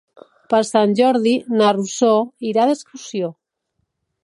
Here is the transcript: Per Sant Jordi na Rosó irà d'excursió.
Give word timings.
Per 0.53 0.61
Sant 0.69 0.95
Jordi 0.99 1.33
na 1.59 1.69
Rosó 1.77 2.11
irà 2.53 2.67
d'excursió. 2.71 3.33